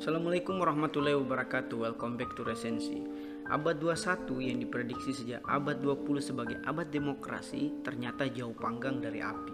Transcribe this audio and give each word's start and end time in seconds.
Assalamualaikum 0.00 0.64
warahmatullahi 0.64 1.12
wabarakatuh. 1.12 1.76
Welcome 1.76 2.16
back 2.16 2.32
to 2.32 2.40
Resensi. 2.40 3.04
Abad 3.52 3.84
21 3.84 4.32
yang 4.40 4.56
diprediksi 4.56 5.12
sejak 5.12 5.44
abad 5.44 5.76
20 5.76 6.24
sebagai 6.24 6.56
abad 6.64 6.88
demokrasi 6.88 7.84
ternyata 7.84 8.24
jauh 8.32 8.56
panggang 8.56 8.96
dari 8.96 9.20
api. 9.20 9.52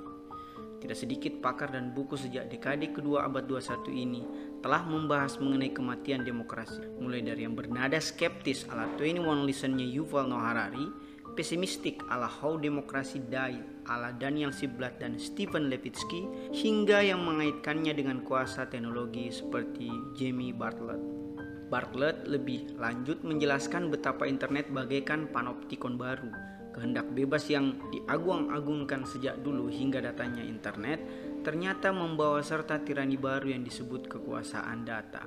Tidak 0.79 0.95
sedikit 0.95 1.43
pakar 1.43 1.74
dan 1.74 1.90
buku 1.90 2.14
sejak 2.14 2.46
dekade 2.46 2.95
kedua 2.95 3.27
abad 3.27 3.43
21 3.43 3.90
ini 3.90 4.22
telah 4.62 4.86
membahas 4.86 5.34
mengenai 5.43 5.74
kematian 5.74 6.22
demokrasi. 6.22 6.94
Mulai 7.02 7.26
dari 7.26 7.42
yang 7.42 7.58
bernada 7.58 7.98
skeptis 7.98 8.70
ala 8.70 8.86
21 8.94 9.26
Listennya 9.50 9.82
Yuval 9.82 10.30
Noah 10.30 10.46
Harari 10.46 10.86
pesimistik 11.37 12.00
ala 12.09 12.25
How 12.25 12.57
Democracy 12.57 13.21
Died 13.29 13.61
ala 13.84 14.11
Daniel 14.16 14.50
Siblat 14.50 14.96
dan 14.96 15.21
Stephen 15.21 15.69
Levitsky 15.69 16.25
hingga 16.57 17.05
yang 17.05 17.23
mengaitkannya 17.23 17.93
dengan 17.93 18.25
kuasa 18.25 18.64
teknologi 18.66 19.29
seperti 19.29 19.93
Jamie 20.16 20.57
Bartlett. 20.57 20.98
Bartlett 21.69 22.24
lebih 22.24 22.80
lanjut 22.80 23.20
menjelaskan 23.20 23.93
betapa 23.93 24.24
internet 24.24 24.73
bagaikan 24.73 25.29
panoptikon 25.29 26.01
baru, 26.01 26.33
kehendak 26.73 27.05
bebas 27.12 27.45
yang 27.52 27.77
diagung-agungkan 27.93 29.05
sejak 29.05 29.37
dulu 29.45 29.68
hingga 29.68 30.01
datanya 30.01 30.41
internet 30.41 31.05
ternyata 31.45 31.93
membawa 31.93 32.41
serta 32.41 32.80
tirani 32.82 33.21
baru 33.21 33.52
yang 33.52 33.62
disebut 33.62 34.09
kekuasaan 34.09 34.88
data. 34.88 35.23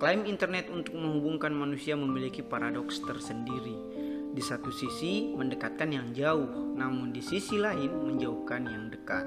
Klaim 0.00 0.24
internet 0.24 0.72
untuk 0.72 0.96
menghubungkan 0.96 1.52
manusia 1.52 1.92
memiliki 1.92 2.40
paradoks 2.40 3.04
tersendiri 3.04 3.89
di 4.30 4.42
satu 4.42 4.70
sisi 4.70 5.34
mendekatkan 5.34 5.90
yang 5.90 6.08
jauh, 6.14 6.74
namun 6.78 7.10
di 7.10 7.22
sisi 7.22 7.58
lain 7.58 7.90
menjauhkan 8.06 8.62
yang 8.66 8.86
dekat. 8.90 9.26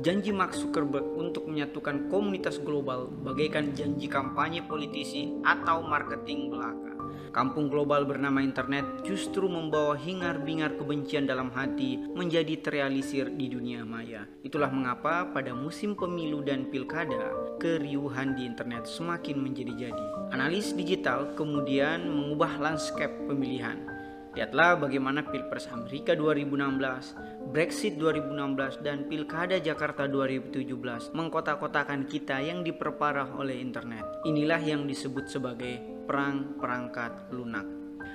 Janji 0.00 0.32
Mark 0.32 0.56
Zuckerberg 0.56 1.04
untuk 1.14 1.46
menyatukan 1.46 2.08
komunitas 2.08 2.56
global 2.58 3.12
bagaikan 3.22 3.76
janji 3.76 4.08
kampanye 4.08 4.64
politisi 4.64 5.30
atau 5.44 5.84
marketing 5.84 6.48
belaka. 6.48 6.96
Kampung 7.32 7.72
global 7.72 8.04
bernama 8.04 8.44
internet 8.44 8.84
justru 9.08 9.48
membawa 9.48 9.96
hingar-bingar 9.96 10.76
kebencian 10.76 11.24
dalam 11.24 11.48
hati 11.48 11.96
menjadi 12.12 12.60
terrealisir 12.60 13.32
di 13.32 13.48
dunia 13.48 13.88
maya. 13.88 14.28
Itulah 14.44 14.68
mengapa 14.68 15.28
pada 15.32 15.56
musim 15.56 15.96
pemilu 15.96 16.44
dan 16.44 16.68
pilkada, 16.68 17.56
keriuhan 17.56 18.36
di 18.36 18.44
internet 18.44 18.84
semakin 18.84 19.40
menjadi-jadi. 19.40 20.06
Analis 20.32 20.76
digital 20.76 21.32
kemudian 21.32 22.04
mengubah 22.04 22.60
landscape 22.60 23.12
pemilihan 23.24 24.01
Lihatlah 24.32 24.80
bagaimana 24.80 25.28
Pilpres 25.28 25.68
Amerika 25.68 26.16
2016, 26.16 27.52
Brexit 27.52 28.00
2016, 28.00 28.80
dan 28.80 29.04
Pilkada 29.04 29.60
Jakarta 29.60 30.08
2017 30.08 31.12
mengkotak-kotakan 31.12 32.08
kita 32.08 32.40
yang 32.40 32.64
diperparah 32.64 33.28
oleh 33.36 33.60
internet. 33.60 34.24
Inilah 34.24 34.56
yang 34.64 34.88
disebut 34.88 35.28
sebagai 35.28 35.84
perang 36.08 36.56
perangkat 36.56 37.28
lunak. 37.28 37.68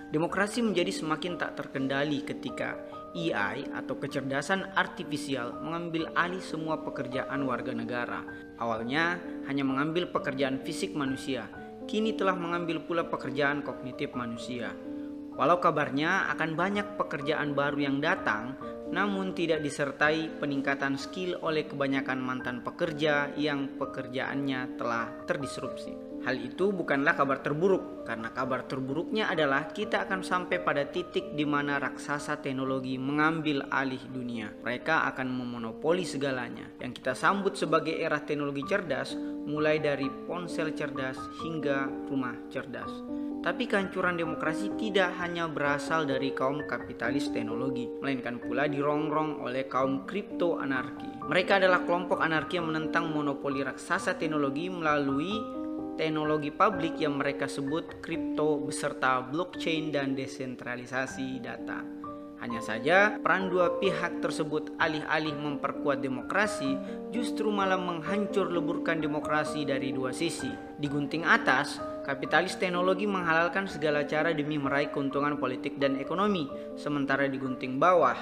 Demokrasi 0.10 0.66
menjadi 0.66 0.90
semakin 0.90 1.38
tak 1.38 1.54
terkendali 1.54 2.26
ketika 2.26 2.82
AI 3.14 3.70
atau 3.78 4.02
kecerdasan 4.02 4.74
artifisial 4.74 5.62
mengambil 5.62 6.10
alih 6.18 6.42
semua 6.42 6.82
pekerjaan 6.82 7.46
warga 7.46 7.78
negara. 7.78 8.26
Awalnya 8.58 9.22
hanya 9.46 9.62
mengambil 9.62 10.10
pekerjaan 10.10 10.66
fisik 10.66 10.98
manusia, 10.98 11.46
kini 11.86 12.18
telah 12.18 12.34
mengambil 12.34 12.82
pula 12.82 13.06
pekerjaan 13.06 13.62
kognitif 13.62 14.18
manusia. 14.18 14.74
Walau 15.38 15.62
kabarnya 15.62 16.34
akan 16.34 16.58
banyak 16.58 16.98
pekerjaan 16.98 17.54
baru 17.54 17.78
yang 17.86 18.02
datang, 18.02 18.58
namun 18.90 19.38
tidak 19.38 19.62
disertai 19.62 20.42
peningkatan 20.42 20.98
skill 20.98 21.38
oleh 21.46 21.70
kebanyakan 21.70 22.18
mantan 22.18 22.66
pekerja 22.66 23.30
yang 23.38 23.78
pekerjaannya 23.78 24.80
telah 24.82 25.14
terdisrupsi. 25.30 26.08
Hal 26.26 26.42
itu 26.42 26.74
bukanlah 26.74 27.14
kabar 27.14 27.46
terburuk, 27.46 28.02
karena 28.02 28.34
kabar 28.34 28.66
terburuknya 28.66 29.30
adalah 29.30 29.70
kita 29.70 30.10
akan 30.10 30.26
sampai 30.26 30.58
pada 30.66 30.90
titik 30.90 31.38
di 31.38 31.46
mana 31.46 31.78
raksasa 31.78 32.42
teknologi 32.42 32.98
mengambil 32.98 33.70
alih 33.70 34.02
dunia. 34.10 34.50
Mereka 34.66 35.06
akan 35.14 35.28
memonopoli 35.30 36.02
segalanya. 36.02 36.66
Yang 36.82 37.06
kita 37.06 37.14
sambut 37.14 37.54
sebagai 37.54 37.94
era 37.94 38.18
teknologi 38.26 38.66
cerdas, 38.66 39.14
mulai 39.46 39.78
dari 39.78 40.10
ponsel 40.26 40.74
cerdas 40.74 41.22
hingga 41.46 41.86
rumah 42.10 42.34
cerdas. 42.50 42.90
Tapi 43.48 43.64
kehancuran 43.64 44.20
demokrasi 44.20 44.76
tidak 44.76 45.16
hanya 45.24 45.48
berasal 45.48 46.04
dari 46.04 46.36
kaum 46.36 46.68
kapitalis 46.68 47.32
teknologi, 47.32 47.88
melainkan 47.88 48.44
pula 48.44 48.68
dirongrong 48.68 49.40
oleh 49.40 49.72
kaum 49.72 50.04
kripto 50.04 50.60
anarki. 50.60 51.08
Mereka 51.24 51.64
adalah 51.64 51.88
kelompok 51.88 52.20
anarki 52.20 52.60
yang 52.60 52.68
menentang 52.68 53.08
monopoli 53.08 53.64
raksasa 53.64 54.20
teknologi 54.20 54.68
melalui 54.68 55.40
teknologi 55.96 56.52
publik 56.52 57.00
yang 57.00 57.16
mereka 57.16 57.48
sebut 57.48 58.04
kripto 58.04 58.60
beserta 58.68 59.24
blockchain 59.24 59.96
dan 59.96 60.12
desentralisasi 60.12 61.40
data. 61.40 61.97
Hanya 62.38 62.62
saja, 62.62 63.18
peran 63.18 63.50
dua 63.50 63.82
pihak 63.82 64.22
tersebut 64.22 64.70
alih-alih 64.78 65.34
memperkuat 65.34 66.06
demokrasi, 66.06 66.78
justru 67.10 67.50
malah 67.50 67.82
menghancur 67.82 68.48
leburkan 68.54 69.02
demokrasi 69.02 69.66
dari 69.66 69.90
dua 69.90 70.14
sisi. 70.14 70.50
Di 70.78 70.86
gunting 70.86 71.26
atas, 71.26 71.82
Kapitalis 72.08 72.56
teknologi 72.56 73.04
menghalalkan 73.04 73.68
segala 73.68 74.08
cara 74.08 74.32
demi 74.32 74.56
meraih 74.56 74.88
keuntungan 74.96 75.36
politik 75.36 75.76
dan 75.76 76.00
ekonomi, 76.00 76.48
sementara 76.80 77.28
di 77.28 77.36
gunting 77.36 77.84
bawah, 77.84 78.16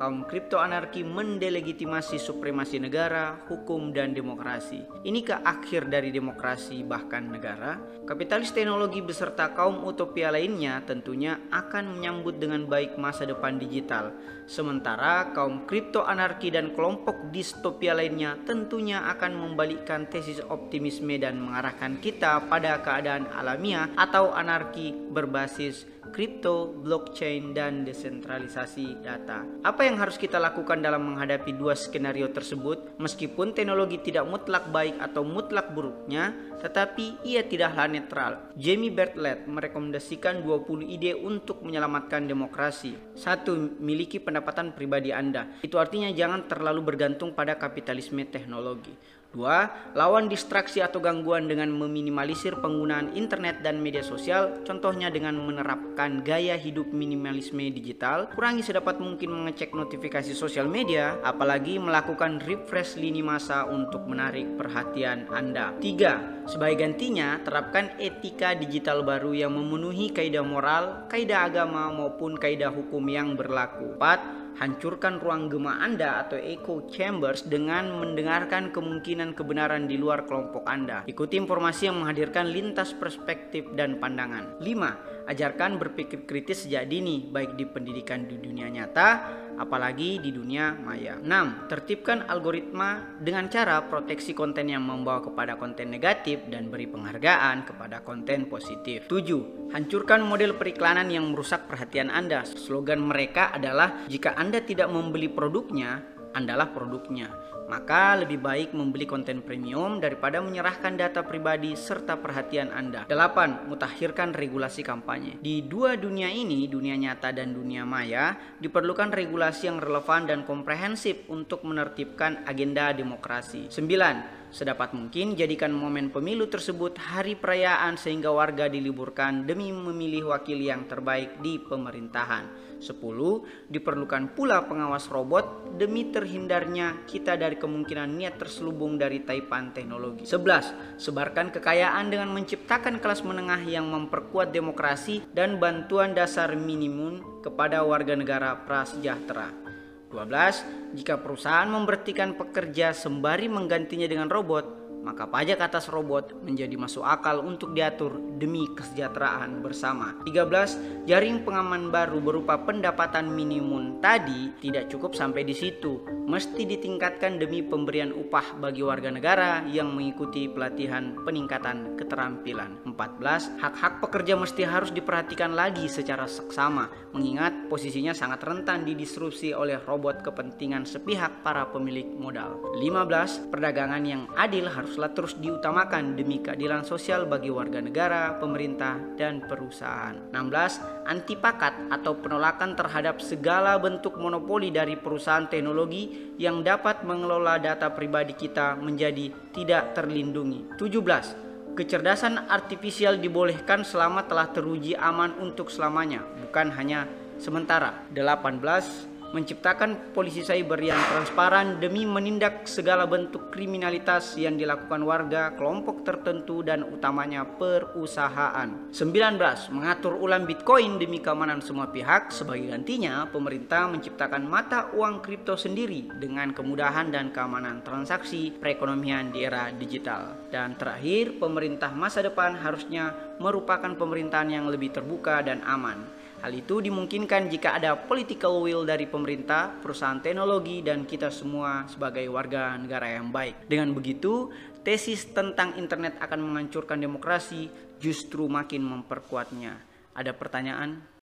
kaum 0.00 0.24
kripto 0.24 0.56
anarki 0.56 1.04
mendelegitimasi 1.04 2.16
supremasi 2.16 2.80
negara, 2.80 3.36
hukum, 3.52 3.92
dan 3.92 4.16
demokrasi. 4.16 4.80
Inikah 5.04 5.44
akhir 5.44 5.92
dari 5.92 6.08
demokrasi 6.08 6.80
bahkan 6.80 7.28
negara? 7.28 7.76
Kapitalis 8.08 8.56
teknologi 8.56 9.04
beserta 9.04 9.52
kaum 9.52 9.84
utopia 9.84 10.32
lainnya 10.32 10.80
tentunya 10.88 11.36
akan 11.52 12.00
menyambut 12.00 12.40
dengan 12.40 12.64
baik 12.64 12.96
masa 12.96 13.28
depan 13.28 13.60
digital. 13.60 14.16
Sementara 14.48 15.36
kaum 15.36 15.68
kripto 15.68 16.08
anarki 16.08 16.48
dan 16.48 16.72
kelompok 16.72 17.28
distopia 17.28 17.92
lainnya 17.92 18.40
tentunya 18.48 19.04
akan 19.04 19.36
membalikkan 19.36 20.08
tesis 20.08 20.40
optimisme 20.48 21.12
dan 21.20 21.36
mengarahkan 21.44 22.00
kita 22.00 22.48
pada 22.48 22.80
keadaan 22.80 23.28
alamiah 23.36 23.92
atau 24.00 24.32
anarki 24.32 24.96
berbasis 25.12 26.00
kripto, 26.10 26.74
blockchain, 26.82 27.54
dan 27.54 27.86
desentralisasi 27.86 29.00
data. 29.00 29.46
Apa 29.62 29.86
yang 29.86 29.89
harus 29.96 30.20
kita 30.20 30.36
lakukan 30.36 30.78
dalam 30.82 31.02
menghadapi 31.14 31.56
dua 31.56 31.78
skenario 31.78 32.28
tersebut? 32.30 32.98
Meskipun 33.00 33.56
teknologi 33.56 33.98
tidak 33.98 34.28
mutlak 34.28 34.68
baik 34.68 34.98
atau 35.00 35.24
mutlak 35.24 35.72
buruknya, 35.72 36.34
tetapi 36.60 37.24
ia 37.24 37.40
tidaklah 37.46 37.88
netral. 37.88 38.32
Jamie 38.54 38.92
Bartlett 38.92 39.48
merekomendasikan 39.48 40.44
20 40.44 40.84
ide 40.86 41.16
untuk 41.16 41.64
menyelamatkan 41.64 42.28
demokrasi. 42.28 42.94
Satu, 43.16 43.80
miliki 43.80 44.20
pendapatan 44.20 44.76
pribadi 44.76 45.10
Anda. 45.10 45.48
Itu 45.64 45.80
artinya 45.80 46.12
jangan 46.12 46.46
terlalu 46.46 46.84
bergantung 46.84 47.32
pada 47.32 47.56
kapitalisme 47.56 48.22
teknologi. 48.28 48.92
Dua, 49.30 49.70
lawan 49.94 50.26
distraksi 50.26 50.82
atau 50.82 50.98
gangguan 50.98 51.46
dengan 51.46 51.70
meminimalisir 51.70 52.58
penggunaan 52.58 53.14
internet 53.14 53.62
dan 53.62 53.78
media 53.78 54.02
sosial, 54.02 54.66
contohnya 54.66 55.06
dengan 55.06 55.38
menerapkan 55.38 56.26
gaya 56.26 56.58
hidup 56.58 56.90
minimalisme 56.90 57.62
digital, 57.70 58.26
kurangi 58.34 58.66
sedapat 58.66 58.98
mungkin 58.98 59.30
mengecek 59.30 59.70
notifikasi 59.70 60.34
sosial 60.34 60.66
media, 60.66 61.22
apalagi 61.22 61.78
melakukan 61.78 62.42
refresh 62.42 62.98
lini 62.98 63.22
masa 63.22 63.70
untuk 63.70 64.02
menarik 64.10 64.50
perhatian 64.58 65.30
Anda. 65.30 65.78
Tiga, 65.78 66.39
sebagai 66.50 66.82
gantinya, 66.82 67.38
terapkan 67.46 67.94
etika 68.02 68.58
digital 68.58 69.06
baru 69.06 69.30
yang 69.30 69.54
memenuhi 69.54 70.10
kaidah 70.10 70.42
moral, 70.42 71.06
kaidah 71.06 71.46
agama 71.46 71.86
maupun 71.94 72.34
kaidah 72.34 72.74
hukum 72.74 73.06
yang 73.06 73.38
berlaku. 73.38 73.94
Empat, 73.94 74.18
hancurkan 74.58 75.22
ruang 75.22 75.48
gema 75.48 75.78
Anda 75.80 76.26
atau 76.26 76.36
echo 76.36 76.84
chambers 76.90 77.46
dengan 77.46 77.96
mendengarkan 77.96 78.74
kemungkinan 78.74 79.32
kebenaran 79.32 79.86
di 79.86 79.96
luar 79.96 80.26
kelompok 80.26 80.66
Anda. 80.66 81.06
Ikuti 81.06 81.38
informasi 81.38 81.88
yang 81.88 82.02
menghadirkan 82.02 82.50
lintas 82.50 82.92
perspektif 82.92 83.70
dan 83.72 83.96
pandangan. 84.02 84.58
5. 84.58 85.30
Ajarkan 85.30 85.78
berpikir 85.78 86.26
kritis 86.26 86.66
sejak 86.66 86.90
dini, 86.90 87.24
baik 87.30 87.54
di 87.54 87.64
pendidikan 87.64 88.26
di 88.26 88.36
dunia 88.36 88.66
nyata, 88.66 89.08
apalagi 89.56 90.18
di 90.18 90.32
dunia 90.32 90.76
maya. 90.76 91.16
6. 91.20 91.68
Tertibkan 91.70 92.26
algoritma 92.28 93.20
dengan 93.20 93.48
cara 93.48 93.80
proteksi 93.86 94.36
konten 94.36 94.68
yang 94.68 94.82
membawa 94.84 95.24
kepada 95.24 95.56
konten 95.60 95.92
negatif 95.92 96.39
dan 96.48 96.72
beri 96.72 96.88
penghargaan 96.88 97.68
kepada 97.68 98.00
konten 98.00 98.48
positif. 98.48 99.04
7. 99.10 99.74
Hancurkan 99.74 100.24
model 100.24 100.56
periklanan 100.56 101.12
yang 101.12 101.28
merusak 101.28 101.68
perhatian 101.68 102.08
Anda. 102.08 102.48
Slogan 102.48 103.04
mereka 103.04 103.52
adalah 103.52 104.08
jika 104.08 104.32
Anda 104.38 104.64
tidak 104.64 104.88
membeli 104.88 105.28
produknya, 105.28 106.00
Andalah 106.30 106.70
produknya 106.70 107.50
maka 107.70 108.18
lebih 108.18 108.42
baik 108.42 108.74
membeli 108.74 109.06
konten 109.06 109.46
premium 109.46 110.02
daripada 110.02 110.42
menyerahkan 110.42 110.98
data 110.98 111.22
pribadi 111.22 111.78
serta 111.78 112.18
perhatian 112.18 112.74
Anda. 112.74 113.06
8. 113.06 113.70
Mutakhirkan 113.70 114.34
regulasi 114.34 114.82
kampanye. 114.82 115.38
Di 115.38 115.62
dua 115.62 115.94
dunia 115.94 116.26
ini, 116.26 116.66
dunia 116.66 116.98
nyata 116.98 117.30
dan 117.30 117.54
dunia 117.54 117.86
maya, 117.86 118.34
diperlukan 118.58 119.14
regulasi 119.14 119.70
yang 119.70 119.78
relevan 119.78 120.26
dan 120.26 120.42
komprehensif 120.42 121.30
untuk 121.30 121.62
menertibkan 121.62 122.42
agenda 122.42 122.90
demokrasi. 122.90 123.70
9 123.70 124.39
Sedapat 124.50 124.90
mungkin 124.98 125.38
jadikan 125.38 125.70
momen 125.70 126.10
pemilu 126.10 126.50
tersebut 126.50 126.98
hari 126.98 127.38
perayaan 127.38 127.94
sehingga 127.94 128.34
warga 128.34 128.66
diliburkan 128.66 129.46
demi 129.46 129.70
memilih 129.70 130.34
wakil 130.34 130.58
yang 130.58 130.90
terbaik 130.90 131.38
di 131.38 131.62
pemerintahan. 131.62 132.74
10. 132.82 133.70
Diperlukan 133.70 134.34
pula 134.34 134.66
pengawas 134.66 135.06
robot 135.06 135.78
demi 135.78 136.10
terhindarnya 136.10 137.06
kita 137.06 137.38
dari 137.38 137.54
kemungkinan 137.60 138.10
niat 138.10 138.42
terselubung 138.42 138.98
dari 138.98 139.22
taipan 139.22 139.70
teknologi. 139.70 140.26
11. 140.26 140.98
Sebarkan 140.98 141.54
kekayaan 141.54 142.10
dengan 142.10 142.34
menciptakan 142.34 142.98
kelas 142.98 143.22
menengah 143.22 143.62
yang 143.62 143.86
memperkuat 143.86 144.50
demokrasi 144.50 145.22
dan 145.30 145.62
bantuan 145.62 146.10
dasar 146.10 146.58
minimum 146.58 147.22
kepada 147.44 147.86
warga 147.86 148.18
negara 148.18 148.58
prasejahtera. 148.66 149.79
12. 150.10 150.98
Jika 150.98 151.22
perusahaan 151.22 151.70
memberhentikan 151.70 152.34
pekerja 152.34 152.90
sembari 152.90 153.46
menggantinya 153.46 154.10
dengan 154.10 154.26
robot, 154.26 154.79
maka 155.00 155.24
pajak 155.28 155.60
atas 155.60 155.88
robot 155.88 156.44
menjadi 156.44 156.76
masuk 156.76 157.04
akal 157.04 157.40
untuk 157.40 157.72
diatur 157.72 158.16
demi 158.36 158.68
kesejahteraan 158.72 159.64
bersama. 159.64 160.16
13. 160.28 161.04
Jaring 161.08 161.42
pengaman 161.44 161.88
baru 161.88 162.20
berupa 162.20 162.60
pendapatan 162.60 163.32
minimum 163.32 164.00
tadi 164.04 164.52
tidak 164.60 164.92
cukup 164.92 165.16
sampai 165.16 165.44
di 165.44 165.56
situ, 165.56 166.00
mesti 166.28 166.62
ditingkatkan 166.64 167.40
demi 167.40 167.64
pemberian 167.64 168.12
upah 168.12 168.60
bagi 168.60 168.84
warga 168.84 169.10
negara 169.10 169.64
yang 169.66 169.92
mengikuti 169.92 170.46
pelatihan 170.46 171.16
peningkatan 171.24 171.96
keterampilan. 171.96 172.78
14. 172.86 173.60
Hak-hak 173.60 174.04
pekerja 174.04 174.36
mesti 174.36 174.62
harus 174.64 174.92
diperhatikan 174.94 175.52
lagi 175.52 175.88
secara 175.90 176.28
seksama, 176.30 176.88
mengingat 177.12 177.52
posisinya 177.66 178.14
sangat 178.14 178.44
rentan 178.44 178.86
didisrupsi 178.86 179.52
oleh 179.52 179.80
robot 179.84 180.22
kepentingan 180.22 180.86
sepihak 180.86 181.42
para 181.42 181.68
pemilik 181.68 182.06
modal. 182.16 182.60
15. 182.78 183.50
Perdagangan 183.50 184.02
yang 184.06 184.30
adil 184.38 184.70
harus 184.70 184.89
haruslah 184.90 185.14
terus 185.14 185.38
diutamakan 185.38 186.18
demi 186.18 186.42
keadilan 186.42 186.82
sosial 186.82 187.30
bagi 187.30 187.46
warga 187.46 187.78
negara, 187.78 188.34
pemerintah, 188.42 188.98
dan 189.14 189.38
perusahaan. 189.38 190.18
16. 190.34 191.06
Antipakat 191.06 191.94
atau 191.94 192.18
penolakan 192.18 192.74
terhadap 192.74 193.22
segala 193.22 193.78
bentuk 193.78 194.18
monopoli 194.18 194.74
dari 194.74 194.98
perusahaan 194.98 195.46
teknologi 195.46 196.34
yang 196.42 196.66
dapat 196.66 197.06
mengelola 197.06 197.62
data 197.62 197.94
pribadi 197.94 198.34
kita 198.34 198.74
menjadi 198.82 199.30
tidak 199.54 199.94
terlindungi. 199.94 200.74
17. 200.74 201.78
Kecerdasan 201.78 202.50
artifisial 202.50 203.22
dibolehkan 203.22 203.86
selama 203.86 204.26
telah 204.26 204.50
teruji 204.50 204.98
aman 204.98 205.38
untuk 205.38 205.70
selamanya, 205.70 206.26
bukan 206.42 206.74
hanya 206.74 207.06
sementara. 207.38 207.94
18 208.10 209.09
menciptakan 209.30 210.10
polisi 210.10 210.42
cyber 210.42 210.78
yang 210.82 210.98
transparan 210.98 211.78
demi 211.78 212.02
menindak 212.02 212.66
segala 212.66 213.06
bentuk 213.06 213.54
kriminalitas 213.54 214.34
yang 214.34 214.58
dilakukan 214.58 215.02
warga, 215.06 215.54
kelompok 215.54 216.02
tertentu 216.02 216.66
dan 216.66 216.82
utamanya 216.82 217.46
perusahaan. 217.46 218.90
19. 218.90 219.74
Mengatur 219.74 220.18
ulang 220.18 220.46
Bitcoin 220.46 220.98
demi 220.98 221.22
keamanan 221.22 221.62
semua 221.62 221.88
pihak. 221.88 222.34
Sebagai 222.34 222.74
gantinya, 222.74 223.26
pemerintah 223.30 223.86
menciptakan 223.86 224.42
mata 224.46 224.90
uang 224.94 225.22
kripto 225.22 225.54
sendiri 225.54 226.10
dengan 226.18 226.50
kemudahan 226.50 227.14
dan 227.14 227.30
keamanan 227.30 227.82
transaksi 227.86 228.50
perekonomian 228.54 229.30
di 229.30 229.46
era 229.46 229.70
digital. 229.70 230.50
Dan 230.50 230.74
terakhir, 230.74 231.38
pemerintah 231.38 231.94
masa 231.94 232.22
depan 232.26 232.58
harusnya 232.58 233.14
merupakan 233.38 233.94
pemerintahan 233.94 234.50
yang 234.52 234.66
lebih 234.68 234.92
terbuka 234.92 235.40
dan 235.40 235.64
aman 235.64 236.19
Hal 236.40 236.56
itu 236.56 236.80
dimungkinkan 236.80 237.52
jika 237.52 237.76
ada 237.76 237.92
political 237.92 238.64
will 238.64 238.88
dari 238.88 239.04
pemerintah, 239.04 239.76
perusahaan 239.84 240.24
teknologi, 240.24 240.80
dan 240.80 241.04
kita 241.04 241.28
semua 241.28 241.84
sebagai 241.84 242.24
warga 242.32 242.72
negara 242.80 243.12
yang 243.12 243.28
baik. 243.28 243.68
Dengan 243.68 243.92
begitu, 243.92 244.48
tesis 244.80 245.28
tentang 245.36 245.76
internet 245.76 246.16
akan 246.16 246.40
menghancurkan 246.40 246.96
demokrasi 246.96 247.68
justru 248.00 248.48
makin 248.48 248.80
memperkuatnya. 248.80 249.76
Ada 250.16 250.32
pertanyaan? 250.32 251.19